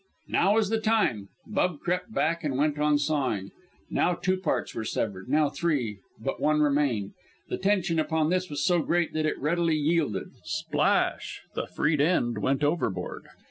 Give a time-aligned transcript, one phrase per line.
[0.29, 1.29] Now was the time!
[1.45, 3.51] Bub crept back and went on sawing.
[3.91, 5.29] Now two parts were severed.
[5.29, 5.99] Now three.
[6.19, 7.11] But one remained.
[7.49, 10.31] The tension upon this was so great that it readily yielded.
[10.43, 11.43] Splash!
[11.53, 13.27] The freed end went overboard.